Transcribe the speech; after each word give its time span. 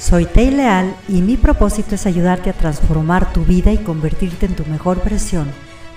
Soy 0.00 0.24
Tei 0.24 0.50
Leal 0.50 0.96
y 1.08 1.20
mi 1.20 1.36
propósito 1.36 1.94
es 1.94 2.06
ayudarte 2.06 2.48
a 2.48 2.54
transformar 2.54 3.34
tu 3.34 3.44
vida 3.44 3.70
y 3.70 3.76
convertirte 3.76 4.46
en 4.46 4.56
tu 4.56 4.64
mejor 4.64 5.04
versión, 5.04 5.52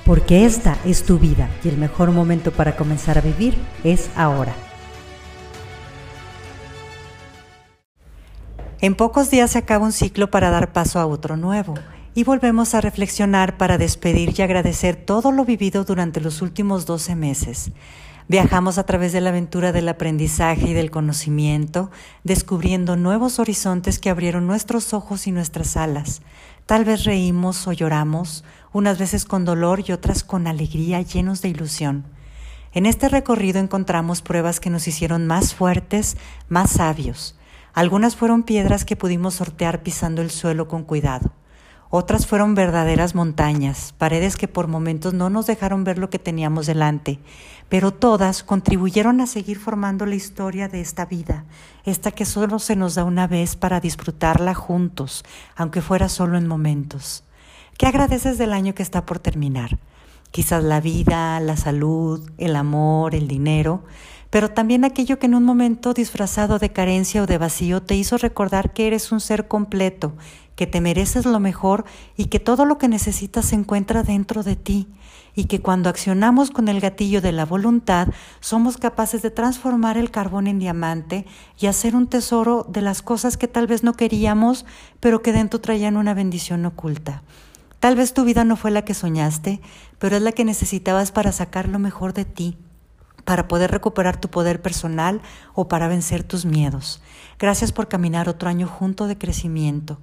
porque 0.06 0.46
esta 0.46 0.78
es 0.84 1.06
tu 1.06 1.20
vida 1.20 1.50
y 1.64 1.70
el 1.70 1.78
mejor 1.78 2.12
momento 2.12 2.52
para 2.52 2.76
comenzar 2.76 3.18
a 3.18 3.22
vivir 3.22 3.58
es 3.86 4.10
ahora. 4.18 4.54
En 8.82 8.94
pocos 8.96 9.32
días 9.32 9.52
se 9.52 9.60
acaba 9.60 9.86
un 9.86 9.94
ciclo 9.94 10.30
para 10.30 10.50
dar 10.50 10.74
paso 10.74 11.00
a 11.00 11.06
otro 11.06 11.38
nuevo 11.38 11.76
y 12.16 12.24
volvemos 12.24 12.76
a 12.76 12.82
reflexionar 12.82 13.58
para 13.58 13.78
despedir 13.78 14.34
y 14.38 14.42
agradecer 14.42 14.96
todo 14.96 15.32
lo 15.32 15.46
vivido 15.46 15.84
durante 15.84 16.22
los 16.22 16.42
últimos 16.42 16.86
12 16.86 17.16
meses. 17.16 17.72
Viajamos 18.28 18.78
a 18.78 18.86
través 18.86 19.12
de 19.12 19.20
la 19.20 19.30
aventura 19.30 19.72
del 19.72 19.90
aprendizaje 19.90 20.70
y 20.70 20.74
del 20.74 20.92
conocimiento, 20.92 21.92
descubriendo 22.24 22.96
nuevos 22.96 23.40
horizontes 23.40 24.00
que 24.00 24.10
abrieron 24.10 24.48
nuestros 24.48 24.94
ojos 24.94 25.28
y 25.28 25.32
nuestras 25.32 25.76
alas. 25.76 26.22
Tal 26.66 26.86
vez 26.86 27.04
reímos 27.04 27.68
o 27.68 27.74
lloramos, 27.74 28.46
unas 28.72 28.98
veces 28.98 29.26
con 29.26 29.44
dolor 29.44 29.84
y 29.86 29.92
otras 29.92 30.24
con 30.24 30.48
alegría, 30.48 31.02
llenos 31.02 31.42
de 31.42 31.50
ilusión. 31.50 32.06
En 32.72 32.86
este 32.86 33.10
recorrido 33.10 33.60
encontramos 33.60 34.22
pruebas 34.22 34.60
que 34.60 34.70
nos 34.70 34.88
hicieron 34.88 35.28
más 35.28 35.54
fuertes, 35.54 36.16
más 36.48 36.72
sabios. 36.72 37.36
Algunas 37.74 38.16
fueron 38.16 38.44
piedras 38.44 38.86
que 38.86 38.96
pudimos 38.96 39.36
sortear 39.36 39.84
pisando 39.84 40.22
el 40.22 40.32
suelo 40.32 40.68
con 40.68 40.84
cuidado. 40.84 41.34
Otras 41.96 42.26
fueron 42.26 42.56
verdaderas 42.56 43.14
montañas, 43.14 43.94
paredes 44.00 44.36
que 44.36 44.48
por 44.48 44.68
momentos 44.68 45.14
no 45.14 45.30
nos 45.30 45.46
dejaron 45.46 45.84
ver 45.84 46.00
lo 46.00 46.10
que 46.10 46.18
teníamos 46.18 46.66
delante, 46.66 47.20
pero 47.70 47.94
todas 47.94 48.42
contribuyeron 48.42 49.22
a 49.22 49.28
seguir 49.28 49.60
formando 49.60 50.08
la 50.08 50.16
historia 50.16 50.68
de 50.68 50.82
esta 50.82 51.06
vida, 51.06 51.46
esta 51.86 52.10
que 52.10 52.26
solo 52.26 52.58
se 52.58 52.76
nos 52.76 52.96
da 52.96 53.04
una 53.04 53.28
vez 53.28 53.56
para 53.56 53.80
disfrutarla 53.80 54.56
juntos, 54.56 55.24
aunque 55.56 55.82
fuera 55.82 56.10
solo 56.10 56.36
en 56.36 56.48
momentos. 56.48 57.26
¿Qué 57.78 57.86
agradeces 57.86 58.40
del 58.40 58.54
año 58.54 58.74
que 58.74 58.82
está 58.82 59.06
por 59.06 59.20
terminar? 59.20 59.78
Quizás 60.32 60.64
la 60.64 60.82
vida, 60.82 61.40
la 61.42 61.58
salud, 61.58 62.28
el 62.40 62.56
amor, 62.56 63.14
el 63.14 63.28
dinero, 63.28 63.84
pero 64.32 64.50
también 64.50 64.84
aquello 64.84 65.20
que 65.20 65.28
en 65.28 65.36
un 65.36 65.44
momento 65.44 65.94
disfrazado 65.94 66.58
de 66.58 66.72
carencia 66.72 67.22
o 67.22 67.28
de 67.28 67.38
vacío 67.38 67.84
te 67.84 67.94
hizo 67.94 68.18
recordar 68.18 68.74
que 68.74 68.88
eres 68.88 69.12
un 69.12 69.20
ser 69.20 69.48
completo, 69.48 70.14
que 70.56 70.68
te 70.68 70.82
mereces 70.82 71.26
lo 71.26 71.40
mejor 71.40 71.86
y 72.16 72.26
que 72.26 72.40
todo 72.40 72.66
lo 72.66 72.78
que 72.78 72.88
necesitas 72.88 73.46
se 73.46 73.56
encuentra 73.56 74.04
dentro 74.04 74.44
de 74.44 74.56
ti, 74.56 74.88
y 75.36 75.46
que 75.46 75.62
cuando 75.62 75.90
accionamos 75.90 76.52
con 76.52 76.68
el 76.68 76.80
gatillo 76.80 77.22
de 77.22 77.32
la 77.32 77.46
voluntad 77.46 78.10
somos 78.40 78.78
capaces 78.78 79.22
de 79.22 79.32
transformar 79.32 79.98
el 79.98 80.12
carbón 80.12 80.48
en 80.48 80.60
diamante 80.60 81.26
y 81.60 81.68
hacer 81.68 81.96
un 81.96 82.08
tesoro 82.08 82.66
de 82.70 82.82
las 82.82 83.02
cosas 83.02 83.38
que 83.38 83.48
tal 83.48 83.68
vez 83.68 83.84
no 83.84 83.94
queríamos, 83.94 84.66
pero 85.00 85.22
que 85.22 85.34
dentro 85.34 85.60
traían 85.60 85.98
una 85.98 86.14
bendición 86.14 86.66
oculta. 86.66 87.24
Tal 87.80 87.96
vez 87.96 88.14
tu 88.14 88.24
vida 88.24 88.44
no 88.44 88.56
fue 88.56 88.72
la 88.72 88.86
que 88.86 88.94
soñaste, 88.94 89.60
pero 90.00 90.16
es 90.16 90.22
la 90.22 90.32
que 90.32 90.46
necesitabas 90.46 91.12
para 91.12 91.32
sacar 91.32 91.68
lo 91.68 91.80
mejor 91.80 92.14
de 92.14 92.26
ti 92.26 92.58
para 93.26 93.48
poder 93.48 93.72
recuperar 93.72 94.20
tu 94.20 94.30
poder 94.30 94.62
personal 94.62 95.22
o 95.54 95.68
para 95.68 95.88
vencer 95.88 96.24
tus 96.24 96.46
miedos. 96.46 97.02
Gracias 97.40 97.72
por 97.72 97.88
caminar 97.88 98.30
otro 98.30 98.50
año 98.50 98.68
junto 98.68 99.08
de 99.08 99.18
crecimiento. 99.18 100.00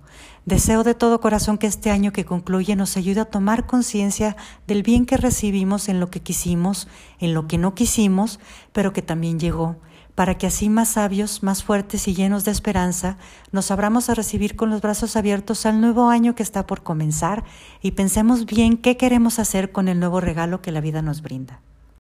Deseo 0.47 0.85
de 0.85 0.95
todo 0.95 1.21
corazón 1.21 1.59
que 1.59 1.67
este 1.67 1.91
año 1.91 2.13
que 2.13 2.25
concluye 2.25 2.77
nos 2.77 2.97
ayude 2.97 3.21
a 3.21 3.27
tomar 3.27 3.67
conciencia 3.67 4.37
del 4.67 4.83
bien 4.83 5.07
que 5.07 5.17
recibimos 5.17 5.89
en 5.89 6.01
lo 6.01 6.11
que 6.11 6.21
quisimos, 6.21 6.89
en 7.19 7.35
lo 7.35 7.47
que 7.47 7.59
no 7.59 7.75
quisimos, 7.75 8.41
pero 8.73 8.93
que 8.93 9.03
también 9.03 9.39
llegó, 9.39 9.77
para 10.15 10.37
que 10.37 10.47
así 10.47 10.69
más 10.69 10.91
sabios, 10.91 11.43
más 11.43 11.63
fuertes 11.63 12.09
y 12.09 12.15
llenos 12.15 12.45
de 12.45 12.51
esperanza, 12.51 13.17
nos 13.53 13.71
abramos 13.71 14.11
a 14.11 14.15
recibir 14.15 14.57
con 14.57 14.71
los 14.71 14.81
brazos 14.81 15.17
abiertos 15.17 15.67
al 15.67 15.81
nuevo 15.81 16.11
año 16.11 16.35
que 16.35 16.43
está 16.43 16.67
por 16.67 16.83
comenzar 16.83 17.45
y 17.81 17.93
pensemos 17.93 18.45
bien 18.47 18.77
qué 18.77 18.97
queremos 18.97 19.39
hacer 19.39 19.73
con 19.73 19.89
el 19.89 20.01
nuevo 20.01 20.21
regalo 20.21 20.63
que 20.63 20.73
la 20.73 20.81
vida 20.81 21.01
nos 21.01 21.23
brinda. 21.23 21.61